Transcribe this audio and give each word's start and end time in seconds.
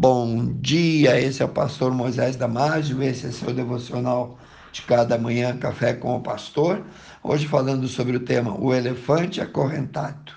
Bom 0.00 0.52
dia, 0.60 1.20
esse 1.20 1.42
é 1.42 1.44
o 1.44 1.48
pastor 1.48 1.92
Moisés 1.92 2.36
Damásio, 2.36 3.02
esse 3.02 3.26
é 3.26 3.32
seu 3.32 3.52
devocional 3.52 4.38
de 4.70 4.82
cada 4.82 5.18
manhã, 5.18 5.56
Café 5.56 5.92
com 5.92 6.14
o 6.14 6.20
Pastor. 6.20 6.84
Hoje 7.20 7.48
falando 7.48 7.88
sobre 7.88 8.16
o 8.16 8.20
tema 8.20 8.56
O 8.56 8.72
Elefante 8.72 9.40
Acorrentado. 9.40 10.30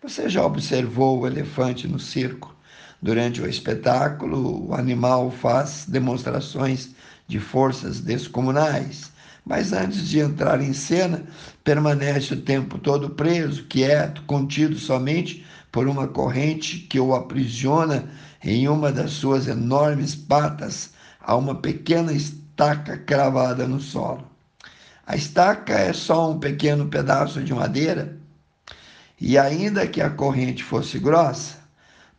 Você 0.00 0.28
já 0.28 0.46
observou 0.46 1.18
o 1.18 1.26
elefante 1.26 1.88
no 1.88 1.98
circo? 1.98 2.54
Durante 3.02 3.42
o 3.42 3.48
espetáculo, 3.48 4.68
o 4.68 4.72
animal 4.72 5.32
faz 5.32 5.84
demonstrações 5.88 6.90
de 7.26 7.40
forças 7.40 7.98
descomunais, 7.98 9.10
mas 9.44 9.72
antes 9.72 10.08
de 10.08 10.20
entrar 10.20 10.62
em 10.62 10.72
cena, 10.72 11.24
permanece 11.64 12.34
o 12.34 12.40
tempo 12.40 12.78
todo 12.78 13.10
preso, 13.10 13.64
quieto, 13.64 14.22
contido 14.28 14.78
somente 14.78 15.44
por 15.72 15.88
uma 15.88 16.06
corrente 16.06 16.78
que 16.78 17.00
o 17.00 17.14
aprisiona 17.14 18.08
em 18.44 18.68
uma 18.68 18.92
das 18.92 19.12
suas 19.12 19.48
enormes 19.48 20.14
patas 20.14 20.90
a 21.18 21.34
uma 21.34 21.54
pequena 21.54 22.12
estaca 22.12 22.98
cravada 22.98 23.66
no 23.66 23.80
solo. 23.80 24.30
A 25.06 25.16
estaca 25.16 25.72
é 25.72 25.92
só 25.92 26.30
um 26.30 26.38
pequeno 26.38 26.86
pedaço 26.86 27.42
de 27.42 27.54
madeira, 27.54 28.16
e 29.20 29.38
ainda 29.38 29.86
que 29.86 30.00
a 30.00 30.10
corrente 30.10 30.62
fosse 30.62 30.98
grossa, 30.98 31.56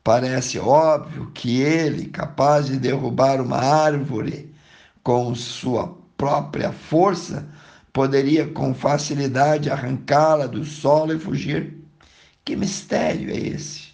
parece 0.04 0.58
óbvio 0.58 1.32
que 1.34 1.62
ele, 1.62 2.06
capaz 2.06 2.66
de 2.66 2.78
derrubar 2.78 3.40
uma 3.40 3.58
árvore 3.58 4.54
com 5.04 5.36
sua 5.36 5.96
própria 6.18 6.72
força, 6.72 7.46
poderia 7.92 8.48
com 8.48 8.74
facilidade 8.74 9.70
arrancá-la 9.70 10.48
do 10.48 10.66
solo 10.66 11.14
e 11.14 11.20
fugir. 11.20 11.83
Que 12.46 12.56
mistério 12.56 13.32
é 13.32 13.38
esse? 13.38 13.94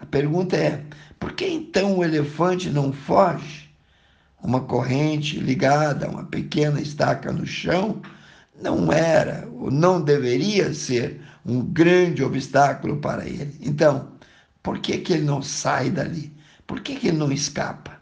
A 0.00 0.06
pergunta 0.06 0.56
é: 0.56 0.84
por 1.18 1.32
que 1.32 1.46
então 1.46 1.98
o 1.98 2.04
elefante 2.04 2.70
não 2.70 2.92
foge? 2.92 3.70
Uma 4.42 4.60
corrente 4.60 5.38
ligada 5.38 6.06
a 6.06 6.10
uma 6.10 6.24
pequena 6.24 6.80
estaca 6.80 7.32
no 7.32 7.46
chão 7.46 8.02
não 8.60 8.92
era 8.92 9.48
ou 9.52 9.70
não 9.70 10.00
deveria 10.00 10.72
ser 10.74 11.20
um 11.44 11.60
grande 11.60 12.22
obstáculo 12.22 12.98
para 12.98 13.26
ele. 13.26 13.56
Então, 13.60 14.12
por 14.62 14.78
que, 14.78 14.98
que 14.98 15.12
ele 15.12 15.24
não 15.24 15.42
sai 15.42 15.90
dali? 15.90 16.32
Por 16.66 16.80
que, 16.80 16.96
que 16.96 17.08
ele 17.08 17.18
não 17.18 17.32
escapa? 17.32 18.00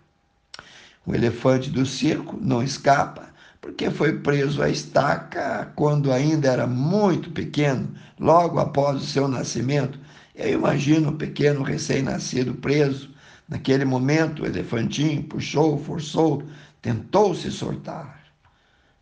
O 1.06 1.14
elefante 1.14 1.70
do 1.70 1.86
circo 1.86 2.38
não 2.40 2.62
escapa 2.62 3.30
porque 3.61 3.91
foi 3.91 4.19
preso 4.20 4.62
à 4.62 4.70
estaca 4.70 5.70
quando 5.77 6.11
ainda 6.11 6.48
era 6.48 6.66
muito 6.66 7.30
pequeno, 7.30 7.94
logo 8.19 8.58
após 8.58 9.02
o 9.02 9.06
seu 9.06 9.28
nascimento. 9.28 9.98
Eu 10.34 10.55
imagino 10.55 11.11
o 11.11 11.17
pequeno 11.17 11.62
recém-nascido 11.62 12.55
preso. 12.55 13.11
Naquele 13.48 13.84
momento, 13.84 14.42
o 14.42 14.47
elefantinho 14.47 15.22
puxou, 15.25 15.77
forçou, 15.78 16.42
tentou 16.80 17.34
se 17.34 17.50
soltar. 17.50 18.20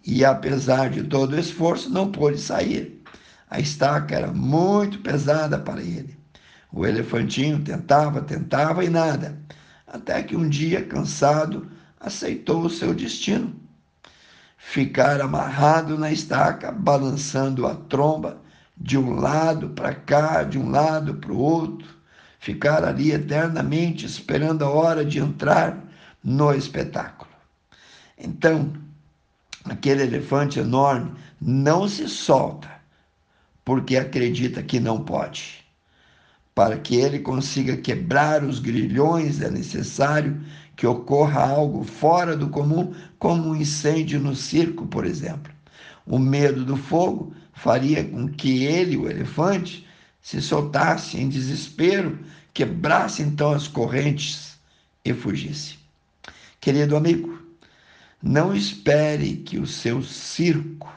E 0.05 0.25
apesar 0.25 0.91
de 0.91 1.05
todo 1.05 1.35
o 1.35 1.39
esforço, 1.39 1.91
não 1.91 2.11
pôde 2.11 2.39
sair. 2.39 3.03
A 3.49 3.61
estaca 3.61 4.17
era 4.17 4.33
muito 4.33 4.99
pesada 5.01 5.59
para 5.59 5.83
ele. 5.83 6.19
O 6.73 6.85
elefantinho 6.85 7.61
tentava, 7.61 8.21
tentava 8.23 8.85
e 8.85 8.89
nada. 8.89 9.39
Até 9.87 10.23
que 10.23 10.37
um 10.37 10.49
dia, 10.49 10.85
cansado, 10.85 11.71
aceitou 12.01 12.63
o 12.63 12.71
seu 12.71 12.95
destino 12.95 13.68
ficar 14.59 15.21
amarrado 15.21 15.97
na 15.97 16.11
estaca, 16.13 16.71
balançando 16.73 17.67
a 17.67 17.75
tromba 17.75 18.43
de 18.77 18.99
um 18.99 19.15
lado 19.15 19.71
para 19.71 19.95
cá, 19.95 20.43
de 20.43 20.59
um 20.59 20.71
lado 20.71 21.15
para 21.15 21.33
o 21.33 21.39
outro, 21.39 21.89
ficar 22.39 22.85
ali 22.85 23.13
eternamente 23.13 24.05
esperando 24.05 24.65
a 24.65 24.69
hora 24.69 25.05
de 25.05 25.19
entrar 25.19 25.79
no 26.23 26.53
espetáculo. 26.53 27.31
Então, 28.19 28.73
aquele 29.65 30.03
elefante 30.03 30.59
enorme 30.59 31.13
não 31.41 31.89
se 31.89 32.09
solta 32.09 32.69
porque 33.65 33.97
acredita 33.97 34.63
que 34.63 34.81
não 34.81 35.05
pode. 35.05 35.65
Para 36.55 36.77
que 36.79 36.97
ele 36.97 37.21
consiga 37.21 37.77
quebrar 37.77 38.43
os 38.43 38.59
grilhões, 38.59 39.41
é 39.41 39.51
necessário 39.51 40.41
que 40.79 40.87
ocorra 40.87 41.43
algo 41.43 41.83
fora 41.83 42.37
do 42.37 42.49
comum, 42.51 42.95
como 43.19 43.49
um 43.49 43.57
incêndio 43.57 44.21
no 44.21 44.37
circo, 44.37 44.87
por 44.87 45.05
exemplo. 45.05 45.53
O 46.07 46.21
medo 46.21 46.65
do 46.65 46.77
fogo 46.77 47.35
faria 47.53 48.05
com 48.05 48.29
que 48.29 48.63
ele, 48.63 48.97
o 48.97 49.11
elefante, 49.11 49.85
se 50.23 50.41
soltasse 50.41 51.19
em 51.19 51.29
desespero, 51.29 52.21
quebrasse 52.55 53.23
então 53.23 53.51
as 53.51 53.67
correntes 53.67 54.57
e 55.05 55.13
fugisse. 55.13 55.77
Querido 56.61 56.97
amigo, 56.97 57.43
não 58.23 58.55
espere 58.55 59.39
que 59.39 59.59
o 59.59 59.67
seu 59.67 60.01
circo 60.01 60.89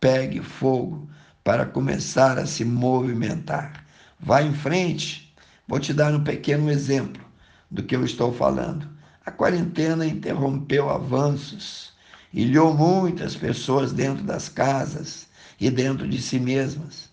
pegue 0.00 0.42
fogo 0.42 1.08
para 1.44 1.64
começar 1.64 2.36
a 2.36 2.46
se 2.46 2.64
movimentar. 2.64 3.86
Vá 4.18 4.42
em 4.42 4.52
frente. 4.52 5.32
Vou 5.68 5.78
te 5.78 5.94
dar 5.94 6.12
um 6.12 6.24
pequeno 6.24 6.68
exemplo 6.68 7.24
do 7.70 7.84
que 7.84 7.94
eu 7.94 8.04
estou 8.04 8.34
falando. 8.34 8.98
A 9.24 9.30
quarentena 9.30 10.06
interrompeu 10.06 10.88
avanços, 10.88 11.92
ilhou 12.32 12.74
muitas 12.74 13.36
pessoas 13.36 13.92
dentro 13.92 14.24
das 14.24 14.48
casas 14.48 15.28
e 15.60 15.70
dentro 15.70 16.08
de 16.08 16.20
si 16.20 16.38
mesmas. 16.40 17.10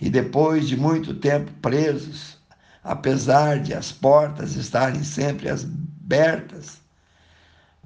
E 0.00 0.08
depois 0.08 0.66
de 0.66 0.76
muito 0.76 1.14
tempo 1.14 1.52
presos, 1.60 2.38
apesar 2.82 3.60
de 3.60 3.74
as 3.74 3.92
portas 3.92 4.56
estarem 4.56 5.04
sempre 5.04 5.48
abertas, 5.50 6.80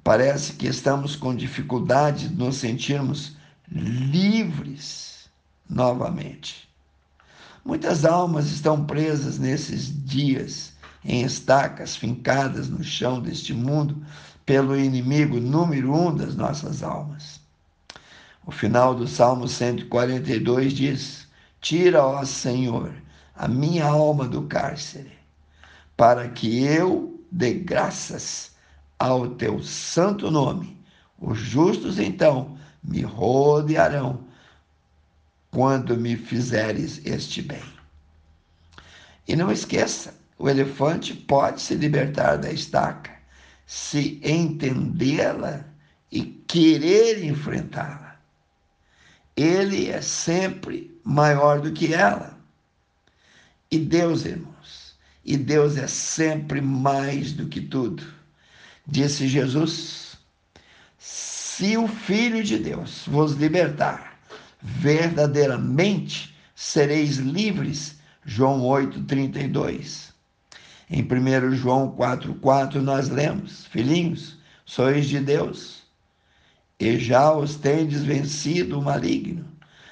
parece 0.03 0.53
que 0.53 0.67
estamos 0.67 1.15
com 1.15 1.35
dificuldade 1.35 2.29
de 2.29 2.35
nos 2.35 2.55
sentirmos 2.55 3.35
livres 3.69 5.29
novamente. 5.69 6.67
Muitas 7.65 8.05
almas 8.05 8.45
estão 8.47 8.85
presas 8.85 9.37
nesses 9.37 9.93
dias 10.05 10.76
em 11.07 11.23
estacas 11.23 11.95
fincadas 11.95 12.67
no 12.67 12.83
chão 12.83 13.21
deste 13.21 13.53
mundo 13.53 14.05
pelo 14.45 14.77
inimigo 14.77 15.39
número 15.39 15.95
um 15.95 16.13
das 16.13 16.35
nossas 16.35 16.83
almas. 16.83 17.39
O 18.45 18.51
final 18.51 18.93
do 18.93 19.07
Salmo 19.07 19.47
142 19.47 20.73
diz: 20.73 21.27
Tira, 21.61 22.05
ó 22.05 22.25
Senhor, 22.25 22.93
a 23.33 23.47
minha 23.47 23.85
alma 23.85 24.27
do 24.27 24.43
cárcere, 24.43 25.13
para 25.95 26.27
que 26.27 26.61
eu 26.63 27.19
dê 27.31 27.53
graças 27.53 28.51
ao 28.99 29.29
teu 29.29 29.63
santo 29.63 30.29
nome. 30.29 30.77
Os 31.17 31.39
justos 31.39 31.99
então 31.99 32.57
me 32.83 33.01
rodearão 33.01 34.25
quando 35.51 35.97
me 35.97 36.17
fizeres 36.17 37.01
este 37.05 37.41
bem. 37.41 37.63
E 39.27 39.35
não 39.35 39.51
esqueça, 39.51 40.13
o 40.37 40.49
elefante 40.49 41.13
pode 41.13 41.61
se 41.61 41.75
libertar 41.75 42.37
da 42.37 42.51
estaca 42.51 43.17
se 43.67 44.19
entendê-la 44.23 45.65
e 46.09 46.23
querer 46.23 47.23
enfrentá-la. 47.23 48.17
Ele 49.35 49.89
é 49.89 50.01
sempre 50.01 50.97
maior 51.03 51.59
do 51.59 51.73
que 51.73 51.93
ela. 51.93 52.39
E 53.69 53.77
Deus, 53.77 54.25
irmãos, 54.25 54.97
e 55.23 55.35
Deus 55.35 55.75
é 55.75 55.85
sempre 55.85 56.61
mais 56.61 57.33
do 57.33 57.47
que 57.47 57.59
tudo. 57.59 58.01
Disse 58.87 59.27
Jesus: 59.27 60.17
Se 60.97 61.75
o 61.75 61.89
Filho 61.89 62.41
de 62.41 62.57
Deus 62.57 63.03
vos 63.05 63.33
libertar, 63.33 64.17
verdadeiramente 64.61 66.33
sereis 66.55 67.17
livres. 67.17 67.97
João 68.23 68.61
8, 68.65 69.03
32. 69.03 70.13
Em 70.89 71.03
1 71.03 71.53
João 71.55 71.91
4,4 71.91 72.75
nós 72.75 73.09
lemos: 73.09 73.65
Filhinhos, 73.65 74.37
sois 74.65 75.07
de 75.07 75.19
Deus, 75.19 75.83
e 76.79 76.97
já 76.97 77.35
os 77.35 77.55
tendes 77.57 78.03
vencido 78.03 78.79
o 78.79 78.81
maligno, 78.81 79.45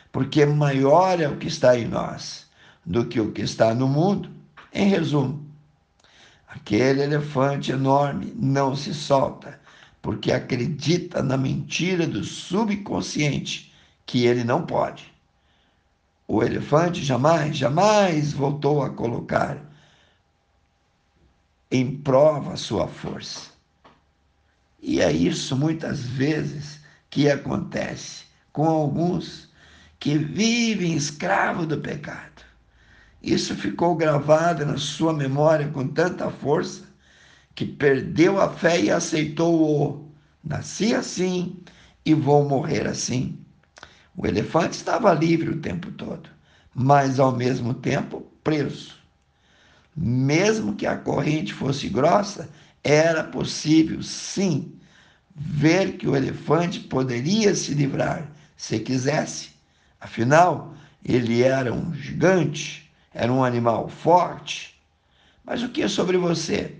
porque 0.09 0.45
maior 0.45 1.19
é 1.19 1.27
o 1.27 1.35
que 1.35 1.47
está 1.47 1.77
em 1.77 1.85
nós 1.85 2.47
do 2.85 3.05
que 3.05 3.19
o 3.19 3.33
que 3.33 3.41
está 3.41 3.73
no 3.73 3.89
mundo. 3.89 4.29
Em 4.73 4.87
resumo, 4.87 5.45
aquele 6.47 7.01
elefante 7.01 7.73
enorme 7.73 8.33
não 8.33 8.73
se 8.73 8.93
solta, 8.93 9.59
porque 10.01 10.31
acredita 10.31 11.21
na 11.21 11.35
mentira 11.35 12.07
do 12.07 12.23
subconsciente 12.23 13.73
que 14.05 14.25
ele 14.25 14.45
não 14.45 14.65
pode. 14.65 15.13
O 16.25 16.41
elefante 16.41 17.03
jamais, 17.03 17.57
jamais 17.57 18.31
voltou 18.31 18.81
a 18.81 18.89
colocar 18.89 19.74
em 21.71 21.97
prova 21.97 22.53
a 22.53 22.57
sua 22.57 22.87
força. 22.87 23.49
E 24.81 25.01
é 25.01 25.11
isso 25.11 25.55
muitas 25.55 26.01
vezes 26.05 26.79
que 27.09 27.29
acontece 27.29 28.25
com 28.51 28.67
alguns 28.67 29.49
que 29.99 30.17
vivem 30.17 30.93
escravo 30.93 31.65
do 31.65 31.79
pecado. 31.79 32.43
Isso 33.21 33.55
ficou 33.55 33.95
gravado 33.95 34.65
na 34.65 34.77
sua 34.77 35.11
memória 35.11 35.67
com 35.69 35.87
tanta 35.87 36.29
força 36.29 36.83
que 37.55 37.65
perdeu 37.65 38.39
a 38.39 38.53
fé 38.53 38.79
e 38.79 38.91
aceitou 38.91 39.59
o 39.59 40.11
nasci 40.43 40.93
assim 40.93 41.57
e 42.05 42.13
vou 42.13 42.47
morrer 42.47 42.85
assim. 42.85 43.39
O 44.15 44.27
elefante 44.27 44.77
estava 44.77 45.13
livre 45.13 45.49
o 45.49 45.59
tempo 45.59 45.91
todo, 45.91 46.29
mas 46.73 47.19
ao 47.19 47.35
mesmo 47.35 47.73
tempo 47.73 48.21
preso. 48.43 49.04
Mesmo 49.95 50.75
que 50.75 50.85
a 50.85 50.97
corrente 50.97 51.53
fosse 51.53 51.87
grossa, 51.87 52.49
era 52.83 53.23
possível, 53.23 54.03
sim, 54.03 54.73
ver 55.35 55.97
que 55.97 56.07
o 56.07 56.15
elefante 56.15 56.79
poderia 56.81 57.55
se 57.55 57.73
livrar 57.73 58.29
se 58.57 58.79
quisesse. 58.79 59.49
Afinal, 59.99 60.75
ele 61.03 61.43
era 61.43 61.73
um 61.73 61.93
gigante, 61.93 62.91
era 63.13 63.31
um 63.31 63.43
animal 63.43 63.89
forte. 63.89 64.79
Mas 65.43 65.61
o 65.61 65.69
que 65.69 65.83
é 65.83 65.87
sobre 65.87 66.17
você? 66.17 66.75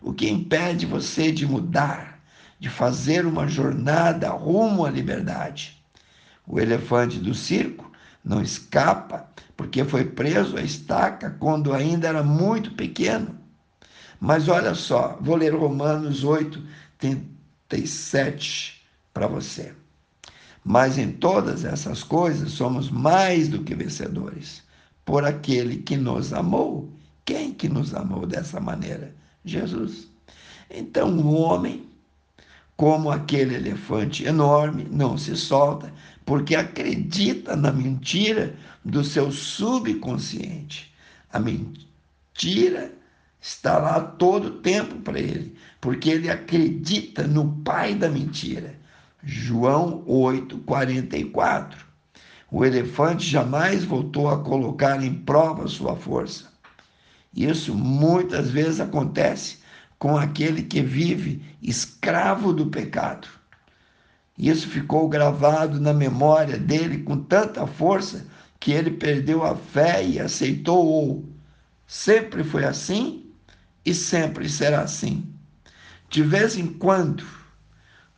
O 0.00 0.12
que 0.12 0.28
impede 0.28 0.86
você 0.86 1.32
de 1.32 1.46
mudar, 1.46 2.20
de 2.58 2.68
fazer 2.68 3.26
uma 3.26 3.48
jornada 3.48 4.30
rumo 4.30 4.84
à 4.84 4.90
liberdade? 4.90 5.82
O 6.46 6.60
elefante 6.60 7.18
do 7.18 7.34
circo 7.34 7.90
não 8.24 8.42
escapa 8.42 9.28
porque 9.56 9.84
foi 9.84 10.04
preso 10.04 10.56
à 10.56 10.62
estaca 10.62 11.30
quando 11.38 11.72
ainda 11.72 12.08
era 12.08 12.22
muito 12.22 12.72
pequeno. 12.72 13.38
Mas 14.20 14.48
olha 14.48 14.74
só, 14.74 15.18
vou 15.20 15.36
ler 15.36 15.54
Romanos 15.54 16.24
8, 16.24 16.62
37 16.98 18.82
para 19.12 19.26
você. 19.26 19.72
Mas 20.64 20.96
em 20.96 21.12
todas 21.12 21.64
essas 21.64 22.02
coisas 22.02 22.52
somos 22.52 22.90
mais 22.90 23.48
do 23.48 23.62
que 23.62 23.74
vencedores, 23.74 24.62
por 25.04 25.24
aquele 25.24 25.78
que 25.78 25.96
nos 25.96 26.32
amou. 26.32 26.90
Quem 27.24 27.52
que 27.52 27.68
nos 27.68 27.94
amou 27.94 28.26
dessa 28.26 28.60
maneira? 28.60 29.14
Jesus. 29.44 30.08
Então 30.70 31.16
o 31.18 31.34
homem, 31.34 31.86
como 32.76 33.10
aquele 33.10 33.54
elefante 33.54 34.24
enorme, 34.24 34.88
não 34.90 35.18
se 35.18 35.36
solta, 35.36 35.92
porque 36.24 36.54
acredita 36.54 37.54
na 37.54 37.72
mentira 37.72 38.54
do 38.84 39.04
seu 39.04 39.30
subconsciente. 39.30 40.92
A 41.32 41.38
mentira 41.38 42.92
está 43.40 43.78
lá 43.78 44.00
todo 44.00 44.46
o 44.46 44.58
tempo 44.60 44.96
para 44.96 45.18
ele, 45.18 45.54
porque 45.80 46.10
ele 46.10 46.30
acredita 46.30 47.26
no 47.26 47.56
pai 47.62 47.94
da 47.94 48.08
mentira. 48.08 48.74
João 49.22 50.02
8, 50.06 50.58
44. 50.58 51.84
O 52.50 52.64
elefante 52.64 53.26
jamais 53.26 53.84
voltou 53.84 54.28
a 54.28 54.38
colocar 54.38 55.02
em 55.02 55.14
prova 55.14 55.66
sua 55.66 55.96
força. 55.96 56.52
Isso 57.34 57.74
muitas 57.74 58.50
vezes 58.50 58.80
acontece 58.80 59.58
com 59.98 60.16
aquele 60.16 60.62
que 60.62 60.80
vive 60.80 61.42
escravo 61.60 62.52
do 62.52 62.66
pecado. 62.66 63.26
Isso 64.36 64.68
ficou 64.68 65.08
gravado 65.08 65.80
na 65.80 65.92
memória 65.92 66.58
dele 66.58 67.02
com 67.02 67.16
tanta 67.16 67.66
força 67.66 68.26
que 68.58 68.72
ele 68.72 68.90
perdeu 68.90 69.44
a 69.44 69.54
fé 69.54 70.04
e 70.04 70.18
aceitou-o. 70.18 71.24
Sempre 71.86 72.42
foi 72.42 72.64
assim 72.64 73.30
e 73.84 73.94
sempre 73.94 74.48
será 74.48 74.80
assim. 74.80 75.32
De 76.08 76.22
vez 76.22 76.56
em 76.56 76.66
quando, 76.66 77.24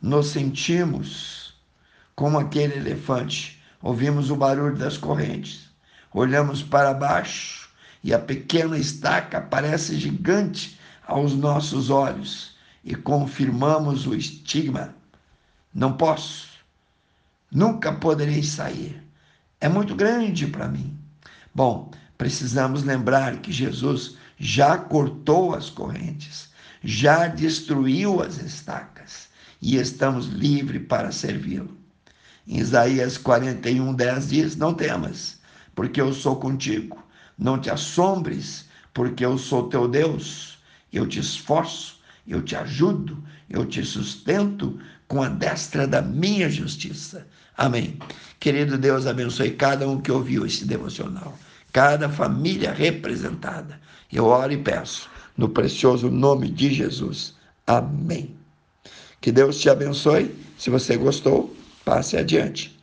nos 0.01 0.27
sentimos 0.27 1.53
como 2.15 2.39
aquele 2.39 2.75
elefante. 2.77 3.61
Ouvimos 3.81 4.31
o 4.31 4.35
barulho 4.35 4.75
das 4.75 4.97
correntes, 4.97 5.69
olhamos 6.11 6.63
para 6.63 6.93
baixo 6.93 7.69
e 8.03 8.11
a 8.11 8.17
pequena 8.17 8.77
estaca 8.77 9.39
parece 9.39 9.99
gigante 9.99 10.79
aos 11.05 11.35
nossos 11.35 11.91
olhos 11.91 12.55
e 12.83 12.95
confirmamos 12.95 14.07
o 14.07 14.15
estigma 14.15 14.96
não 15.77 15.93
posso. 15.93 16.47
Nunca 17.51 17.93
poderei 17.93 18.41
sair. 18.41 18.99
É 19.61 19.69
muito 19.69 19.93
grande 19.93 20.47
para 20.47 20.67
mim. 20.67 20.97
Bom, 21.53 21.91
precisamos 22.17 22.81
lembrar 22.81 23.37
que 23.37 23.51
Jesus 23.51 24.17
já 24.39 24.75
cortou 24.75 25.53
as 25.53 25.69
correntes, 25.69 26.49
já 26.83 27.27
destruiu 27.27 28.23
as 28.23 28.41
estacas 28.41 29.29
e 29.61 29.75
estamos 29.75 30.25
livres 30.25 30.87
para 30.87 31.11
servi-lo. 31.11 31.77
Em 32.47 32.57
Isaías 32.57 33.15
41, 33.15 33.93
10 33.93 34.29
diz: 34.29 34.55
Não 34.55 34.73
temas, 34.73 35.39
porque 35.75 36.01
eu 36.01 36.11
sou 36.11 36.37
contigo. 36.37 37.03
Não 37.37 37.59
te 37.59 37.69
assombres, 37.69 38.65
porque 38.95 39.23
eu 39.23 39.37
sou 39.37 39.69
teu 39.69 39.87
Deus. 39.87 40.57
Eu 40.91 41.05
te 41.05 41.19
esforço, 41.19 41.99
eu 42.27 42.41
te 42.41 42.55
ajudo, 42.55 43.23
eu 43.47 43.63
te 43.63 43.83
sustento 43.85 44.79
com 45.07 45.23
a 45.23 45.29
destra 45.29 45.87
da 45.87 46.01
minha 46.01 46.49
justiça. 46.49 47.25
Amém. 47.57 47.97
Querido 48.39 48.77
Deus, 48.77 49.07
abençoe 49.07 49.51
cada 49.51 49.87
um 49.87 49.99
que 49.99 50.11
ouviu 50.11 50.45
esse 50.45 50.65
devocional, 50.65 51.37
cada 51.73 52.07
família 52.07 52.71
representada. 52.71 53.79
Eu 54.11 54.25
oro 54.25 54.53
e 54.53 54.57
peço, 54.57 55.09
no 55.35 55.49
precioso 55.49 56.09
nome 56.09 56.49
de 56.49 56.73
Jesus. 56.73 57.35
Amém. 57.65 58.35
Que 59.19 59.31
Deus 59.31 59.59
te 59.59 59.69
abençoe. 59.69 60.33
Se 60.57 60.69
você 60.69 60.95
gostou, 60.95 61.55
passe 61.83 62.15
adiante. 62.15 62.76